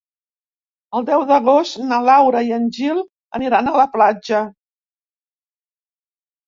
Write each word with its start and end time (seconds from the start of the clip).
El 0.99 1.05
deu 1.09 1.25
d'agost 1.31 1.77
na 1.91 1.99
Laura 2.07 2.43
i 2.49 2.57
en 2.57 2.65
Gil 2.79 3.05
aniran 3.41 3.73
a 3.75 3.77
la 3.83 3.89
platja. 3.99 4.43